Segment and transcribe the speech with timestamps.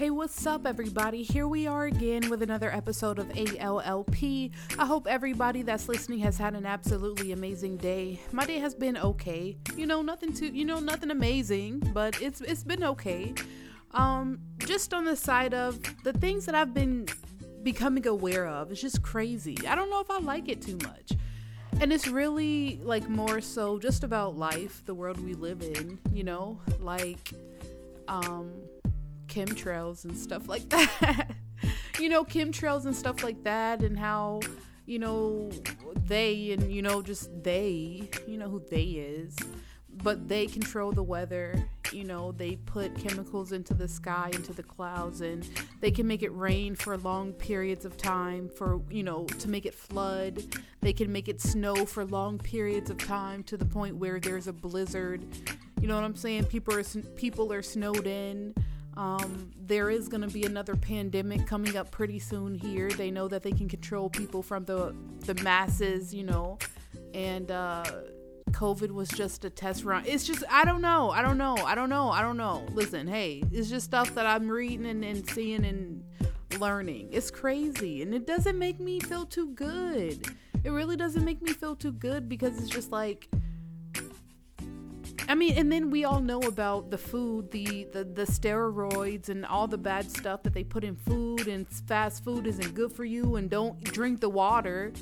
[0.00, 1.22] Hey, what's up, everybody?
[1.22, 4.50] Here we are again with another episode of ALLP.
[4.78, 8.18] I hope everybody that's listening has had an absolutely amazing day.
[8.32, 9.58] My day has been okay.
[9.76, 13.34] You know, nothing too, you know, nothing amazing, but it's it's been okay.
[13.90, 17.06] Um, just on the side of the things that I've been
[17.62, 19.58] becoming aware of, it's just crazy.
[19.68, 21.12] I don't know if I like it too much.
[21.78, 26.24] And it's really like more so just about life, the world we live in, you
[26.24, 27.34] know, like
[28.08, 28.50] um
[29.30, 31.30] chemtrails and stuff like that.
[31.98, 34.40] you know, chemtrails and stuff like that, and how,
[34.86, 35.50] you know,
[36.06, 39.36] they and, you know, just they, you know who they is,
[40.02, 41.54] but they control the weather.
[41.92, 45.48] You know, they put chemicals into the sky, into the clouds, and
[45.80, 49.66] they can make it rain for long periods of time, for, you know, to make
[49.66, 50.40] it flood.
[50.82, 54.46] They can make it snow for long periods of time to the point where there's
[54.46, 55.24] a blizzard.
[55.80, 56.44] You know what I'm saying?
[56.44, 56.84] People are
[57.16, 58.54] people are snowed in.
[58.96, 62.90] Um, there is going to be another pandemic coming up pretty soon here.
[62.90, 66.58] They know that they can control people from the the masses, you know,
[67.14, 67.84] and uh,
[68.50, 70.04] COVID was just a test run.
[70.06, 72.66] It's just I don't know, I don't know, I don't know, I don't know.
[72.72, 76.04] Listen, hey, it's just stuff that I'm reading and, and seeing and
[76.58, 77.10] learning.
[77.12, 80.26] It's crazy, and it doesn't make me feel too good.
[80.62, 83.28] It really doesn't make me feel too good because it's just like
[85.28, 89.46] I mean, and then we all know about the food, the, the the steroids and
[89.46, 93.04] all the bad stuff that they put in food and fast food isn't good for
[93.04, 94.92] you and don't drink the water.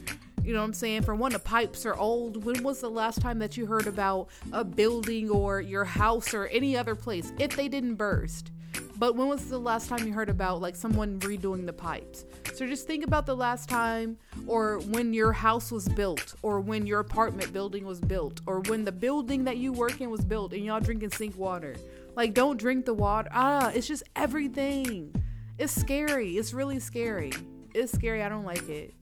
[0.43, 1.03] You know what I'm saying?
[1.03, 2.45] For one, the pipes are old.
[2.45, 6.47] When was the last time that you heard about a building or your house or
[6.47, 8.51] any other place if they didn't burst?
[8.99, 12.25] But when was the last time you heard about like someone redoing the pipes?
[12.55, 16.87] So just think about the last time or when your house was built or when
[16.87, 20.53] your apartment building was built or when the building that you work in was built
[20.53, 21.77] and y'all drinking sink water.
[22.17, 23.29] Like don't drink the water.
[23.33, 25.15] Ah, it's just everything.
[25.59, 26.37] It's scary.
[26.37, 27.33] It's really scary.
[27.75, 28.25] It's scary.
[28.25, 28.95] I don't like it.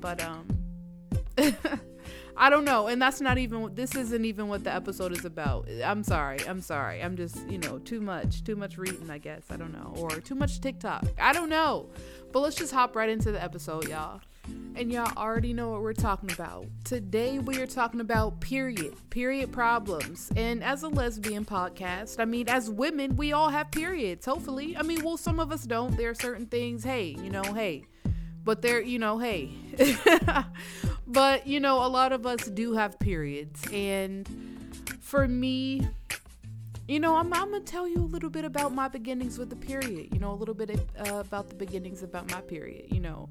[0.00, 0.48] But um
[2.40, 2.86] I don't know.
[2.86, 5.68] And that's not even, this isn't even what the episode is about.
[5.84, 6.38] I'm sorry.
[6.46, 7.02] I'm sorry.
[7.02, 9.42] I'm just, you know, too much, too much reading, I guess.
[9.50, 9.92] I don't know.
[9.98, 11.04] Or too much TikTok.
[11.18, 11.90] I don't know.
[12.32, 14.20] But let's just hop right into the episode, y'all.
[14.76, 16.66] And y'all already know what we're talking about.
[16.84, 20.30] Today we are talking about period, period problems.
[20.36, 24.76] And as a lesbian podcast, I mean, as women, we all have periods, hopefully.
[24.76, 25.96] I mean, well, some of us don't.
[25.96, 27.84] There are certain things, hey, you know, hey.
[28.44, 29.50] But there, you know, hey.
[31.08, 33.64] But, you know, a lot of us do have periods.
[33.72, 34.28] And
[35.00, 35.88] for me,
[36.86, 39.48] you know, I'm, I'm going to tell you a little bit about my beginnings with
[39.48, 40.12] the period.
[40.12, 42.92] You know, a little bit uh, about the beginnings about my period.
[42.92, 43.30] You know,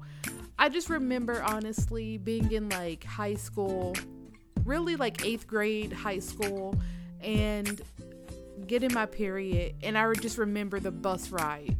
[0.58, 3.94] I just remember honestly being in like high school,
[4.64, 6.74] really like eighth grade high school,
[7.20, 7.80] and
[8.66, 9.76] getting my period.
[9.84, 11.76] And I just remember the bus ride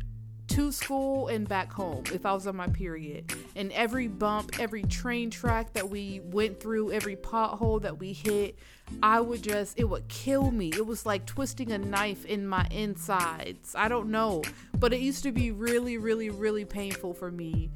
[0.49, 3.33] to school and back home if I was on my period.
[3.57, 8.59] And every bump, every train track that we went through, every pothole that we hit,
[9.03, 10.71] I would just, it would kill me.
[10.71, 13.75] It was like twisting a knife in my insides.
[13.75, 14.43] I don't know.
[14.79, 17.71] But it used to be really, really, really painful for me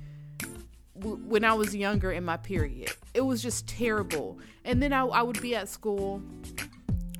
[0.94, 2.92] when I was younger in my period.
[3.14, 4.38] It was just terrible.
[4.64, 6.22] And then I, I would be at school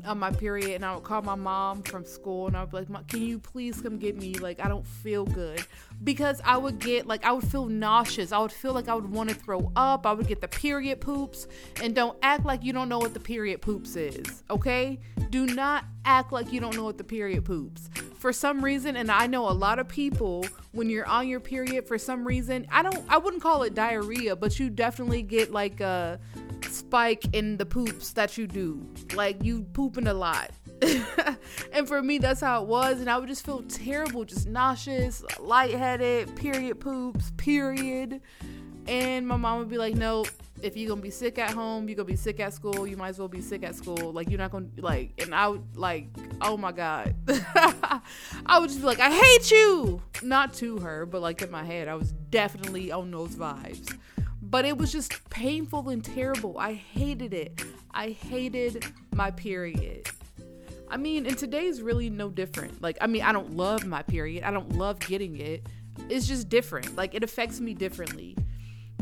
[0.07, 2.93] on my period and I would call my mom from school and I would be
[2.93, 4.35] like, can you please come get me?
[4.35, 5.65] Like, I don't feel good.
[6.03, 8.33] Because I would get, like, I would feel nauseous.
[8.33, 10.07] I would feel like I would want to throw up.
[10.07, 11.47] I would get the period poops.
[11.83, 14.99] And don't act like you don't know what the period poops is, okay?
[15.31, 17.89] Do not act like you don't know what the period poops.
[18.19, 21.87] For some reason, and I know a lot of people, when you're on your period,
[21.87, 25.81] for some reason, I don't, I wouldn't call it diarrhea, but you definitely get like
[25.81, 26.19] a,
[26.93, 28.87] spike in the poops that you do.
[29.15, 30.51] Like you pooping a lot.
[31.73, 33.01] and for me, that's how it was.
[33.01, 38.21] And I would just feel terrible, just nauseous, lightheaded, period poops, period.
[38.87, 40.27] And my mom would be like, no,
[40.61, 43.09] if you're gonna be sick at home, you're gonna be sick at school, you might
[43.09, 44.13] as well be sick at school.
[44.13, 46.09] Like you're not gonna like and I would like,
[46.43, 47.15] oh my god.
[48.45, 50.03] I would just be like, I hate you.
[50.23, 53.97] Not to her, but like in my head, I was definitely on those vibes
[54.53, 56.59] but it was just painful and terrible.
[56.59, 57.65] I hated it.
[57.91, 58.85] I hated
[59.15, 60.07] my period.
[60.91, 62.83] I mean, and today's really no different.
[62.83, 64.45] Like, I mean, I don't love my period.
[64.45, 65.67] I don't love getting it.
[66.11, 66.97] It's just different.
[66.97, 68.37] Like, it affects me differently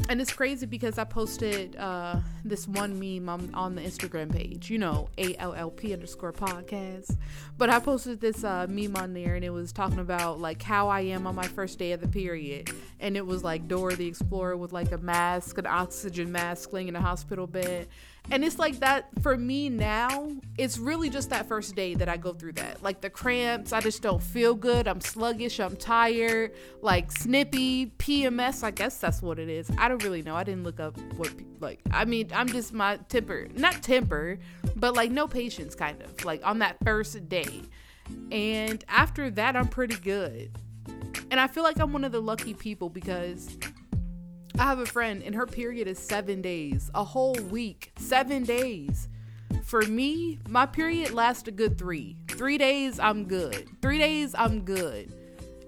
[0.08, 4.70] and it's crazy because I posted uh, this one meme on, on, the Instagram page,
[4.70, 7.16] you know, ALLP underscore podcast.
[7.58, 10.88] But I posted this uh, meme on there and it was talking about like how
[10.88, 12.70] I am on my first day of the period.
[12.98, 16.88] And it was like Dora the Explorer with like a mask, an oxygen mask laying
[16.88, 17.88] in a hospital bed.
[18.30, 22.16] And it's like that for me now it's really just that first day that i
[22.16, 22.82] go through that.
[22.82, 24.86] Like the cramps i just don't feel good.
[24.86, 29.70] I'm sluggish i'm tired like snippy pms i guess that's what it is.
[29.78, 30.36] I don't really know.
[30.36, 34.38] I didn't look up what like i mean i'm just my temper not temper
[34.76, 37.62] but like no patience kind of like on that first day.
[38.30, 40.50] And after that i'm pretty good.
[41.30, 43.56] And i feel like i'm one of the lucky people because
[44.58, 49.08] I have a friend and her period is seven days, a whole week, seven days.
[49.64, 52.16] For me, my period lasts a good three.
[52.28, 53.68] Three days, I'm good.
[53.80, 55.14] Three days, I'm good.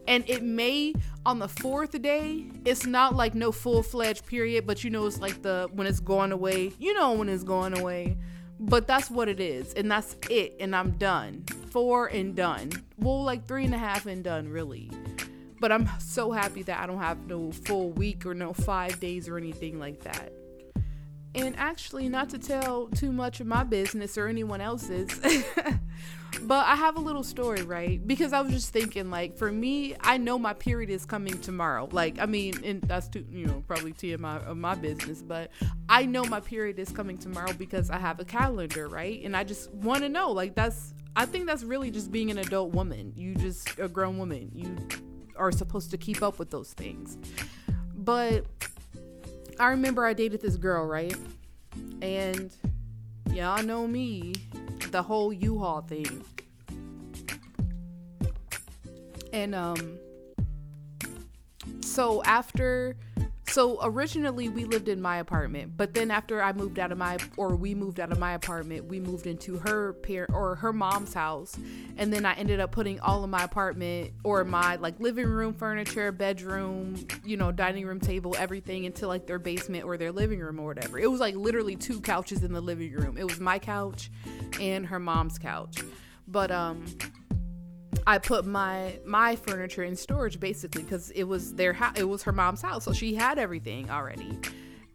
[0.08, 0.94] And it may,
[1.24, 5.20] on the fourth day, it's not like no full fledged period, but you know, it's
[5.20, 6.72] like the when it's going away.
[6.78, 8.16] You know, when it's going away.
[8.58, 9.72] But that's what it is.
[9.74, 10.56] And that's it.
[10.60, 11.44] And I'm done.
[11.70, 12.70] Four and done.
[12.98, 14.90] Well, like three and a half and done, really.
[15.62, 19.28] But I'm so happy that I don't have no full week or no five days
[19.28, 20.32] or anything like that.
[21.36, 25.08] And actually, not to tell too much of my business or anyone else's,
[26.42, 28.04] but I have a little story, right?
[28.04, 31.88] Because I was just thinking, like, for me, I know my period is coming tomorrow.
[31.92, 35.52] Like, I mean, and that's too, you know, probably TMI of my business, but
[35.88, 39.22] I know my period is coming tomorrow because I have a calendar, right?
[39.24, 42.38] And I just want to know, like, that's, I think that's really just being an
[42.38, 43.12] adult woman.
[43.14, 44.50] You just a grown woman.
[44.52, 44.76] You
[45.36, 47.18] are supposed to keep up with those things.
[47.94, 48.44] But
[49.58, 51.16] I remember I dated this girl, right?
[52.00, 52.50] And
[53.32, 54.34] y'all know me,
[54.90, 56.24] the whole U-Haul thing.
[59.32, 59.98] And um
[61.80, 62.96] so after
[63.52, 67.18] so originally we lived in my apartment, but then after I moved out of my
[67.36, 71.12] or we moved out of my apartment, we moved into her parent or her mom's
[71.12, 71.54] house,
[71.98, 75.52] and then I ended up putting all of my apartment or my like living room
[75.52, 80.40] furniture, bedroom, you know, dining room table, everything into like their basement or their living
[80.40, 80.98] room or whatever.
[80.98, 83.18] It was like literally two couches in the living room.
[83.18, 84.10] It was my couch
[84.60, 85.82] and her mom's couch.
[86.26, 86.86] But um
[88.06, 91.98] I put my my furniture in storage basically because it was their house.
[91.98, 94.38] It was her mom's house, so she had everything already.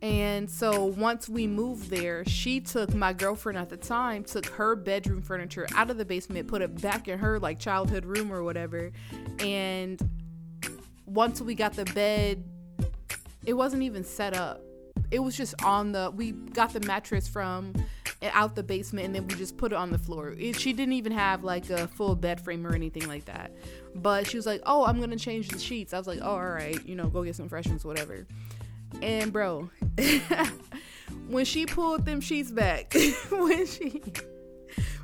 [0.02, 4.76] And so once we moved there, she took my girlfriend at the time took her
[4.76, 8.44] bedroom furniture out of the basement, put it back in her like childhood room or
[8.44, 8.92] whatever.
[9.40, 10.00] And
[11.06, 12.44] once we got the bed,
[13.46, 14.62] it wasn't even set up.
[15.10, 17.74] It was just on the we got the mattress from
[18.24, 20.34] out the basement and then we just put it on the floor.
[20.38, 23.52] It, she didn't even have like a full bed frame or anything like that.
[23.96, 26.50] But she was like, "Oh, I'm gonna change the sheets." I was like, "Oh, all
[26.50, 28.26] right, you know, go get some freshness, whatever."
[29.02, 29.70] And bro,
[31.28, 32.94] when she pulled them sheets back,
[33.30, 34.02] when she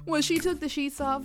[0.06, 1.24] when she took the sheets off,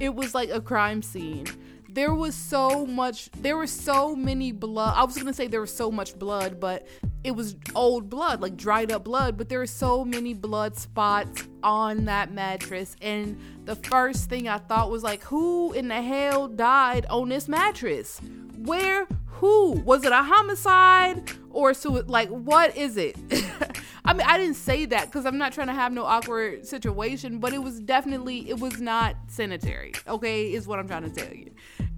[0.00, 1.46] it was like a crime scene
[1.94, 5.74] there was so much there were so many blood i was gonna say there was
[5.74, 6.86] so much blood but
[7.24, 11.44] it was old blood like dried up blood but there were so many blood spots
[11.62, 12.96] on that mattress.
[13.00, 17.48] And the first thing i thought was like who in the hell died on this
[17.48, 18.20] mattress?
[18.58, 19.72] Where who?
[19.84, 23.16] Was it a homicide or so like what is it?
[24.04, 27.38] I mean i didn't say that because i'm not trying to have no awkward situation
[27.38, 31.32] but it was definitely it was not sanitary okay is what i'm trying to tell
[31.32, 31.52] you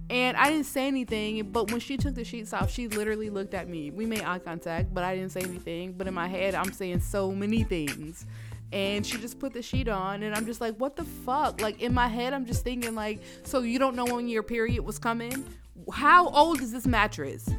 [0.09, 3.53] and I didn't say anything, but when she took the sheets off, she literally looked
[3.53, 3.89] at me.
[3.89, 5.93] We made eye contact, but I didn't say anything.
[5.93, 8.25] But in my head, I'm saying so many things.
[8.71, 11.61] And she just put the sheet on, and I'm just like, what the fuck?
[11.61, 14.81] Like, in my head, I'm just thinking, like, so you don't know when your period
[14.81, 15.45] was coming?
[15.91, 17.49] How old is this mattress?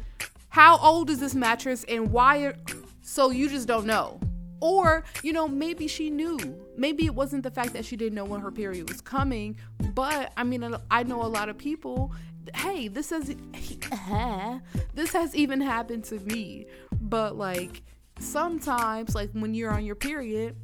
[0.49, 2.43] How old is this mattress, and why?
[2.43, 2.55] Are,
[3.01, 4.19] so you just don't know.
[4.59, 6.39] Or, you know, maybe she knew.
[6.75, 9.57] Maybe it wasn't the fact that she didn't know when her period was coming,
[9.93, 12.13] but I mean, I know a lot of people
[12.55, 13.27] hey, this has
[14.93, 16.67] this has even happened to me.
[17.01, 17.83] But like
[18.19, 20.55] sometimes, like when you're on your period,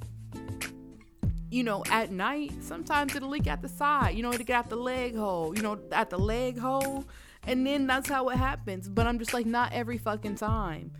[1.50, 4.16] you know, at night, sometimes it'll leak at the side.
[4.16, 5.56] You know, it'll get out the leg hole.
[5.56, 7.06] You know, at the leg hole,
[7.46, 8.90] and then that's how it happens.
[8.90, 10.92] But I'm just like, not every fucking time.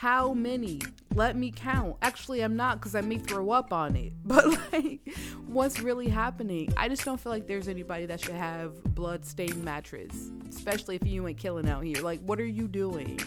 [0.00, 0.80] How many?
[1.14, 1.96] Let me count.
[2.00, 4.14] Actually, I'm not because I may throw up on it.
[4.24, 5.00] But like,
[5.46, 6.72] what's really happening?
[6.74, 11.06] I just don't feel like there's anybody that should have blood stained mattress, especially if
[11.06, 12.00] you ain't killing out here.
[12.00, 13.20] Like, what are you doing?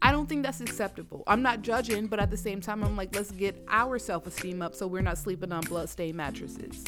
[0.00, 1.24] I don't think that's acceptable.
[1.26, 4.62] I'm not judging, but at the same time, I'm like, let's get our self esteem
[4.62, 6.86] up so we're not sleeping on blood stained mattresses.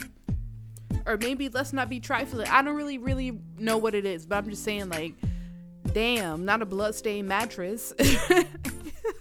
[1.04, 2.48] Or maybe let's not be trifling.
[2.48, 5.12] I don't really, really know what it is, but I'm just saying, like,
[5.92, 7.92] damn, not a blood stained mattress.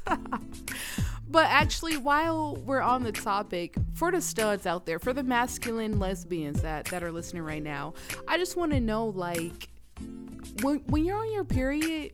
[1.30, 6.00] but actually, while we're on the topic, for the studs out there, for the masculine
[6.00, 7.94] lesbians that, that are listening right now,
[8.28, 9.70] I just want to know like,
[10.62, 12.12] when, when you're on your period,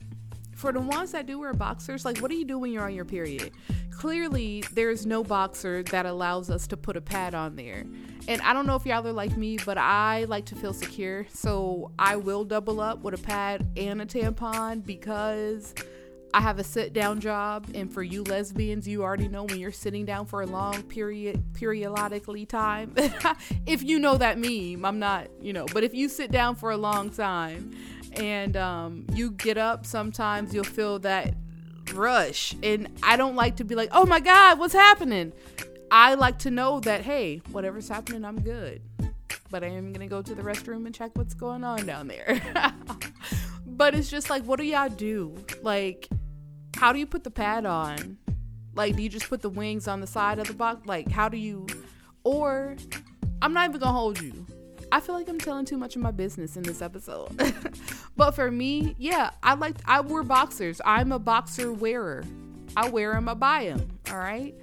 [0.56, 2.94] for the ones that do wear boxers, like, what do you do when you're on
[2.94, 3.52] your period?
[4.02, 7.86] clearly there's no boxer that allows us to put a pad on there.
[8.28, 11.28] And I don't know if y'all are like me, but I like to feel secure.
[11.32, 15.76] So I will double up with a pad and a tampon because
[16.34, 17.68] I have a sit down job.
[17.74, 21.44] And for you lesbians, you already know when you're sitting down for a long period,
[21.54, 22.94] periodically time.
[23.66, 26.72] if you know that meme, I'm not, you know, but if you sit down for
[26.72, 27.76] a long time
[28.14, 31.34] and um, you get up, sometimes you'll feel that
[31.94, 32.56] rush.
[32.64, 35.34] And I don't like to be like, oh my God, what's happening?
[35.90, 38.82] I like to know that, hey, whatever's happening, I'm good.
[39.50, 42.42] But I am to go to the restroom and check what's going on down there.
[43.66, 45.36] but it's just like, what do y'all do?
[45.62, 46.08] Like,
[46.76, 48.18] how do you put the pad on?
[48.74, 50.86] Like, do you just put the wings on the side of the box?
[50.86, 51.68] Like, how do you,
[52.24, 52.78] or
[53.42, 54.46] I'm not even to hold you.
[54.92, 57.32] I feel like I'm telling too much of my business in this episode.
[58.18, 60.82] but for me, yeah, I like I wear boxers.
[60.84, 62.24] I'm a boxer wearer.
[62.76, 64.00] I wear them, I buy them.
[64.10, 64.54] All right.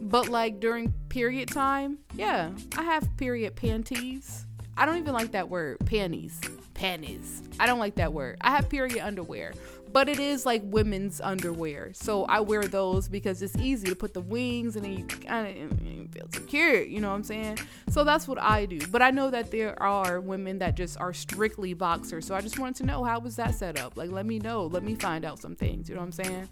[0.00, 4.46] But like during period time, yeah, I have period panties.
[4.76, 6.40] I don't even like that word, panties.
[6.72, 7.42] Panties.
[7.60, 8.38] I don't like that word.
[8.40, 9.52] I have period underwear
[9.94, 11.92] but it is like women's underwear.
[11.94, 15.46] So I wear those because it's easy to put the wings and then you kind
[15.46, 17.60] of feel secure, you know what I'm saying?
[17.90, 18.80] So that's what I do.
[18.88, 22.26] But I know that there are women that just are strictly boxers.
[22.26, 23.96] So I just wanted to know how was that set up?
[23.96, 24.66] Like, let me know.
[24.66, 26.48] Let me find out some things, you know what I'm saying?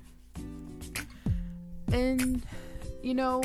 [1.91, 2.47] And,
[3.03, 3.43] you know,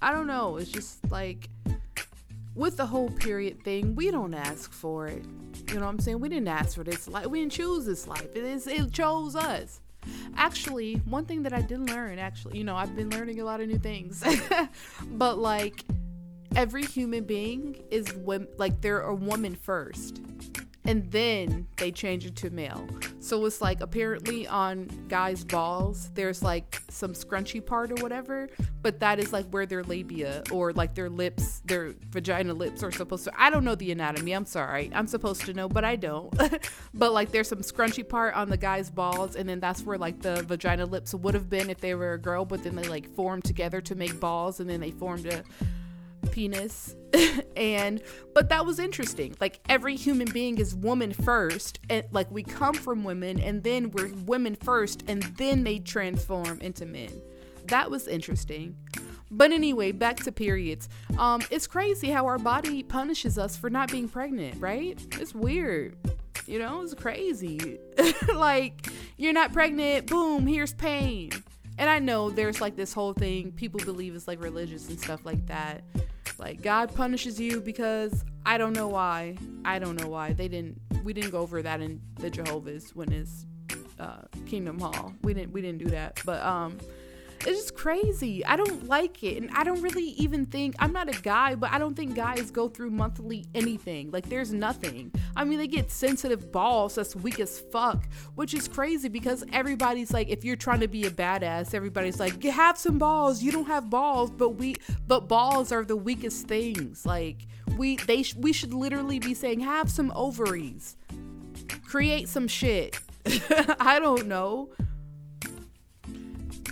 [0.00, 0.56] I don't know.
[0.56, 1.50] It's just like
[2.54, 5.26] with the whole period thing, we don't ask for it.
[5.74, 6.20] You know what I'm saying?
[6.20, 7.26] We didn't ask for this life.
[7.26, 8.28] We didn't choose this life.
[8.32, 9.80] It is it chose us.
[10.36, 13.60] Actually, one thing that I did learn, actually, you know, I've been learning a lot
[13.60, 14.22] of new things.
[15.10, 15.84] but like
[16.54, 18.06] every human being is
[18.56, 20.20] like they're a woman first
[20.86, 22.86] and then they change it to male.
[23.20, 28.48] So it's like apparently on guys' balls, there's like some scrunchy part or whatever,
[28.82, 32.92] but that is like where their labia or like their lips, their vagina lips are
[32.92, 33.32] supposed to.
[33.36, 34.32] I don't know the anatomy.
[34.32, 34.90] I'm sorry.
[34.94, 36.34] I'm supposed to know, but I don't.
[36.94, 40.20] but like there's some scrunchy part on the guy's balls, and then that's where like
[40.20, 43.08] the vagina lips would have been if they were a girl, but then they like
[43.14, 45.42] formed together to make balls, and then they formed a
[46.34, 46.96] penis.
[47.56, 48.02] And
[48.34, 49.36] but that was interesting.
[49.40, 53.92] Like every human being is woman first and like we come from women and then
[53.92, 57.10] we're women first and then they transform into men.
[57.68, 58.76] That was interesting.
[59.30, 60.88] But anyway back to periods.
[61.16, 65.00] Um it's crazy how our body punishes us for not being pregnant right?
[65.20, 65.96] It's weird.
[66.46, 67.78] You know it's crazy.
[68.34, 71.30] Like you're not pregnant boom here's pain.
[71.78, 75.24] And i know there's like this whole thing people believe is like religious and stuff
[75.24, 75.82] like that
[76.38, 79.36] like God punishes you because I don't know why.
[79.64, 80.32] I don't know why.
[80.32, 83.46] They didn't we didn't go over that in the Jehovah's it's
[83.98, 85.14] uh, Kingdom Hall.
[85.22, 86.20] We didn't we didn't do that.
[86.24, 86.78] But um
[87.46, 88.44] it's just crazy.
[88.44, 89.42] I don't like it.
[89.42, 92.50] And I don't really even think, I'm not a guy, but I don't think guys
[92.50, 94.10] go through monthly anything.
[94.10, 95.12] Like, there's nothing.
[95.36, 100.12] I mean, they get sensitive balls that's weak as fuck, which is crazy because everybody's
[100.12, 103.42] like, if you're trying to be a badass, everybody's like, have some balls.
[103.42, 107.04] You don't have balls, but we, but balls are the weakest things.
[107.04, 107.46] Like,
[107.76, 110.96] we, they, sh- we should literally be saying, have some ovaries,
[111.86, 112.98] create some shit.
[113.80, 114.70] I don't know.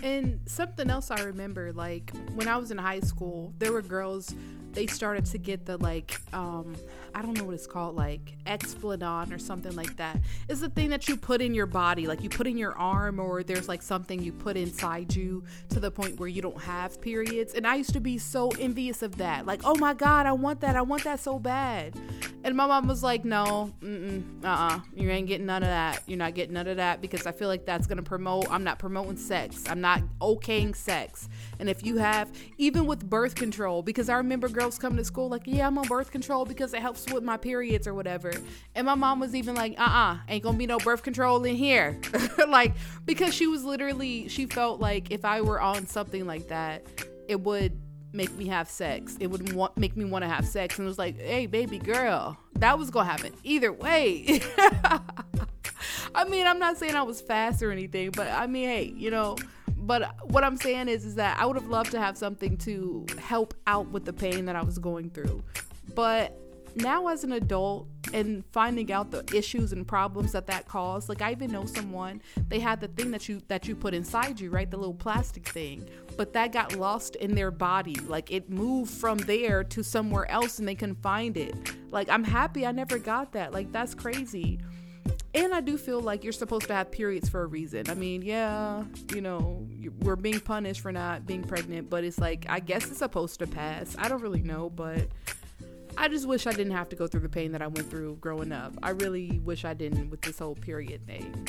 [0.03, 4.35] And something else I remember, like when I was in high school, there were girls
[4.73, 6.77] they started to get the like um
[7.15, 10.19] I don't know what it's called like Expladon or something like that.
[10.49, 13.21] It's the thing that you put in your body, like you put in your arm
[13.21, 17.01] or there's like something you put inside you to the point where you don't have
[17.01, 17.53] periods.
[17.55, 19.45] And I used to be so envious of that.
[19.45, 20.75] Like, "Oh my god, I want that.
[20.75, 21.95] I want that so bad."
[22.45, 24.81] And my mom was like, "No, uh-uh.
[24.95, 26.03] You ain't getting none of that.
[26.07, 28.65] You're not getting none of that because I feel like that's going to promote I'm
[28.65, 29.65] not promoting sex.
[29.69, 31.29] I'm not okaying sex.
[31.59, 35.43] And if you have even with birth control because I remember coming to school like,
[35.47, 38.33] yeah, I'm on birth control because it helps with my periods or whatever.
[38.75, 41.45] And my mom was even like, uh uh-uh, uh, ain't gonna be no birth control
[41.45, 41.99] in here.
[42.49, 46.85] like, because she was literally, she felt like if I were on something like that,
[47.29, 47.79] it would
[48.13, 49.17] make me have sex.
[49.21, 50.79] It would want, make me want to have sex.
[50.79, 54.41] And it was like, hey, baby girl, that was gonna happen either way.
[56.15, 59.11] I mean, I'm not saying I was fast or anything, but I mean, hey, you
[59.11, 59.37] know,
[59.83, 63.05] but what I'm saying is, is that I would have loved to have something to
[63.19, 65.43] help out with the pain that I was going through.
[65.95, 66.39] But
[66.77, 71.21] now as an adult and finding out the issues and problems that that caused like
[71.21, 74.51] i even know someone they had the thing that you that you put inside you
[74.51, 74.71] right?
[74.71, 75.89] The little plastic thing.
[76.17, 77.95] But that got lost in their body.
[77.95, 81.55] Like it moved from there to somewhere else and they couldn't find it.
[81.91, 83.53] Like i'm happy i never got that.
[83.53, 84.59] Like that's crazy
[85.35, 87.89] And I do feel like you're supposed to have periods for a reason.
[87.89, 88.85] I mean, yeah,
[89.15, 89.67] you know,
[90.01, 93.47] we're being punished for not being pregnant, but it's like, I guess it's supposed to
[93.47, 93.97] pass.
[93.99, 95.09] I don't really know, but
[95.97, 98.17] I just wish I didn't have to go through the pain that I went through
[98.17, 98.75] growing up.
[98.83, 101.49] I really wish I didn't with this whole period thing.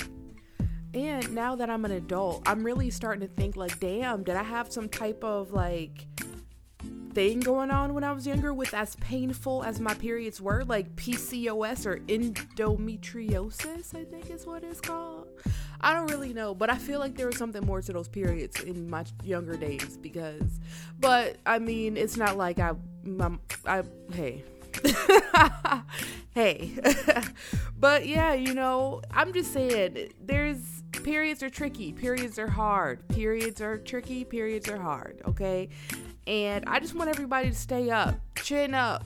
[0.93, 4.43] And now that I'm an adult, I'm really starting to think like, damn, did I
[4.43, 6.05] have some type of like
[7.13, 10.95] thing going on when I was younger with as painful as my periods were, like
[10.95, 15.27] PCOS or endometriosis, I think is what it's called.
[15.79, 18.61] I don't really know, but I feel like there was something more to those periods
[18.61, 20.59] in my younger days because,
[20.99, 24.43] but I mean, it's not like I, my, I, hey.
[26.33, 26.71] hey.
[27.79, 33.61] but yeah, you know, I'm just saying there's periods are tricky, periods are hard, periods
[33.61, 35.69] are tricky, periods are hard, okay?
[36.27, 39.05] And I just want everybody to stay up, chin up.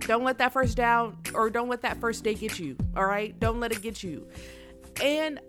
[0.00, 2.76] Don't let that first down or don't let that first day get you.
[2.96, 3.38] All right?
[3.38, 4.26] Don't let it get you.
[5.02, 5.40] And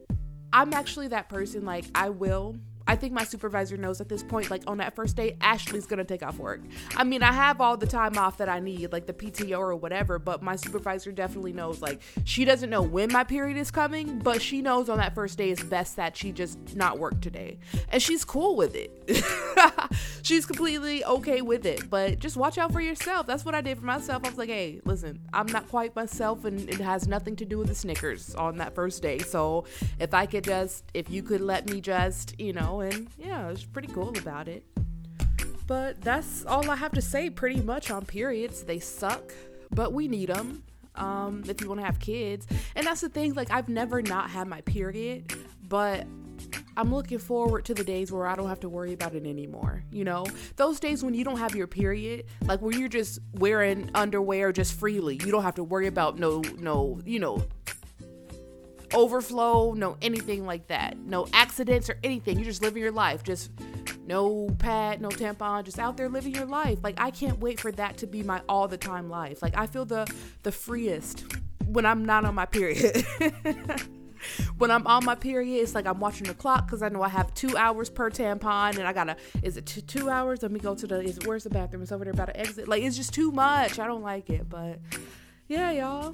[0.52, 1.66] I'm actually that person.
[1.66, 2.56] Like, I will
[2.88, 6.04] I think my supervisor knows at this point, like on that first day, Ashley's gonna
[6.04, 6.62] take off work.
[6.96, 9.76] I mean, I have all the time off that I need, like the PTO or
[9.76, 14.20] whatever, but my supervisor definitely knows, like, she doesn't know when my period is coming,
[14.20, 17.58] but she knows on that first day it's best that she just not work today.
[17.90, 18.92] And she's cool with it.
[20.22, 23.26] she's completely okay with it, but just watch out for yourself.
[23.26, 24.24] That's what I did for myself.
[24.26, 27.58] I was like, hey, listen, I'm not quite myself, and it has nothing to do
[27.58, 29.20] with the Snickers on that first day.
[29.20, 29.66] So
[30.00, 33.64] if I could just, if you could let me just, you know, and yeah, it's
[33.64, 34.64] pretty cool about it.
[35.68, 38.64] But that's all I have to say pretty much on periods.
[38.64, 39.34] They suck,
[39.72, 40.64] but we need them
[40.96, 42.48] um, if you want to have kids.
[42.76, 45.34] And that's the thing, like, I've never not had my period,
[45.68, 46.06] but
[46.78, 49.84] I'm looking forward to the days where I don't have to worry about it anymore.
[49.92, 50.26] You know,
[50.58, 54.74] those days when you don't have your period, like where you're just wearing underwear just
[54.74, 55.16] freely.
[55.16, 57.46] You don't have to worry about no, no, you know,
[58.94, 60.98] overflow, no anything like that.
[60.98, 62.38] No accidents or anything.
[62.38, 63.24] You're just living your life.
[63.24, 63.52] Just
[64.06, 66.80] no pad, no tampon, just out there living your life.
[66.84, 69.42] Like I can't wait for that to be my all the time life.
[69.42, 70.12] Like I feel the
[70.44, 71.26] the freest
[71.66, 73.06] when I'm not on my period.
[74.58, 77.10] when I'm on my period, it's like I'm watching the clock because I know I
[77.10, 79.18] have two hours per tampon, and I gotta.
[79.44, 80.42] Is it two, two hours?
[80.42, 81.02] Let me go to the.
[81.02, 81.84] Is where's the bathroom?
[81.84, 82.68] It's over there about to exit.
[82.68, 83.80] Like it's just too much.
[83.80, 84.80] I don't like it, but
[85.48, 86.14] yeah, y'all,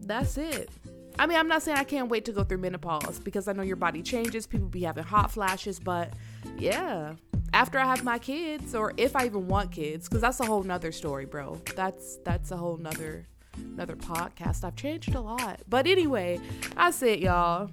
[0.00, 0.70] that's it.
[1.18, 3.62] I mean, I'm not saying I can't wait to go through menopause because I know
[3.62, 4.46] your body changes.
[4.46, 6.12] People be having hot flashes, but
[6.58, 7.14] yeah,
[7.52, 10.62] after I have my kids, or if I even want kids, because that's a whole
[10.62, 11.60] nother story, bro.
[11.74, 13.26] That's that's a whole nother
[13.56, 14.62] another podcast.
[14.64, 16.40] I've changed a lot, but anyway,
[16.76, 17.70] I said, y'all,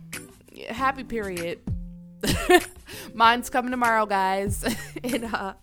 [0.70, 1.60] happy period.
[3.14, 4.64] Mine's coming tomorrow, guys.
[5.04, 5.54] and uh,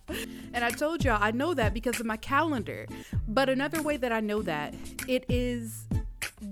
[0.55, 2.87] and I told y'all I know that because of my calendar.
[3.27, 4.75] But another way that I know that
[5.09, 5.87] it is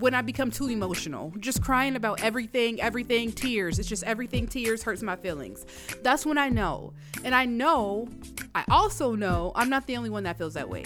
[0.01, 3.79] when I become too emotional, just crying about everything, everything, tears.
[3.79, 5.65] It's just everything, tears hurts my feelings.
[6.03, 6.95] That's when I know.
[7.23, 8.09] And I know,
[8.55, 10.85] I also know I'm not the only one that feels that way.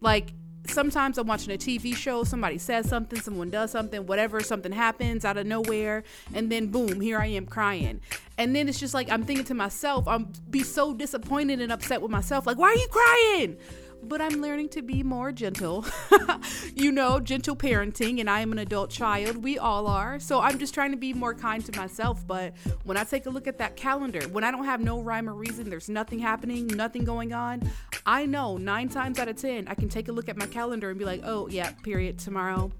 [0.00, 0.32] Like,
[0.66, 5.24] sometimes I'm watching a TV show, somebody says something, someone does something, whatever, something happens
[5.24, 8.00] out of nowhere, and then boom, here I am crying.
[8.38, 12.00] And then it's just like I'm thinking to myself, I'm be so disappointed and upset
[12.02, 13.56] with myself, like, why are you crying?
[14.02, 15.84] But I'm learning to be more gentle.
[16.74, 19.42] you know, gentle parenting, and I am an adult child.
[19.42, 20.18] We all are.
[20.18, 22.26] So I'm just trying to be more kind to myself.
[22.26, 25.28] But when I take a look at that calendar, when I don't have no rhyme
[25.28, 27.70] or reason, there's nothing happening, nothing going on,
[28.06, 30.90] I know nine times out of 10, I can take a look at my calendar
[30.90, 32.72] and be like, oh, yeah, period tomorrow.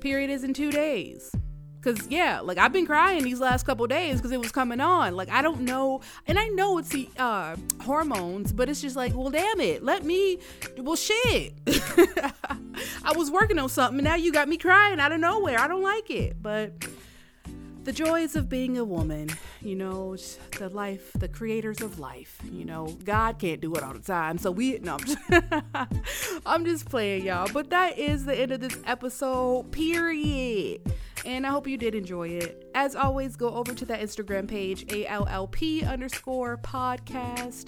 [0.00, 1.32] Period is in two days.
[1.82, 5.16] Cause yeah, like I've been crying these last couple days because it was coming on.
[5.16, 9.14] Like I don't know, and I know it's the uh, hormones, but it's just like,
[9.14, 10.38] well, damn it, let me.
[10.76, 11.54] Well, shit.
[13.02, 15.58] I was working on something, and now you got me crying out of nowhere.
[15.58, 16.72] I don't like it, but
[17.84, 19.30] the joys of being a woman,
[19.62, 20.16] you know,
[20.58, 24.38] the life, the creators of life, you know, God can't do it all the time.
[24.38, 25.18] So we, no, I'm just,
[26.46, 27.48] I'm just playing, y'all.
[27.52, 30.80] But that is the end of this episode, period.
[31.24, 32.70] And I hope you did enjoy it.
[32.74, 37.66] As always, go over to that Instagram page, ALLP underscore podcast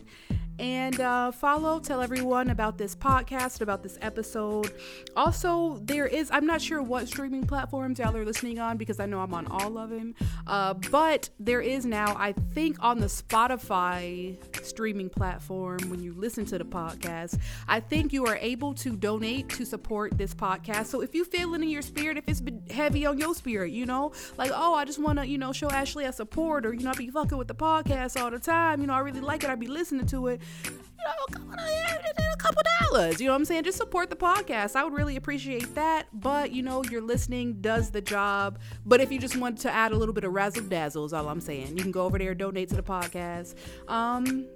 [0.59, 4.73] and uh, follow, tell everyone about this podcast, about this episode.
[5.17, 9.07] Also, there is, I'm not sure what streaming platforms y'all are listening on because I
[9.07, 10.15] know I'm on all of them,
[10.47, 16.45] uh, but there is now, I think, on the Spotify streaming platform when you listen
[16.47, 20.87] to the podcast, I think you are able to donate to support this podcast.
[20.87, 23.73] So if you feel it in your spirit, if it's been heavy on your spirit,
[23.73, 26.73] you know, like, oh, I just want to, you know, show Ashley a support or,
[26.73, 29.21] you know, I be fucking with the podcast all the time, you know, I really
[29.21, 30.71] like it, I be listening to it you
[31.05, 33.21] know, a couple, a couple dollars.
[33.21, 33.65] You know what I'm saying?
[33.65, 34.77] Just support the podcast.
[34.77, 36.07] I would really appreciate that.
[36.13, 38.59] But you know, your listening does the job.
[38.87, 41.29] But if you just want to add a little bit of razzle dazzle, is all
[41.29, 41.77] I'm saying.
[41.77, 43.55] You can go over there, donate to the podcast.
[43.89, 44.47] Um,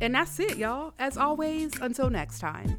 [0.00, 0.94] and that's it, y'all.
[0.98, 2.78] As always, until next time.